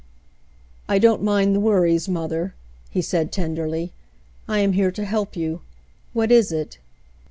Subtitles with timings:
[0.89, 2.55] "I don't mind the worries, mother,"
[2.89, 3.93] he said tenderly;
[4.47, 5.61] "I am here to help you.
[6.13, 6.79] What is it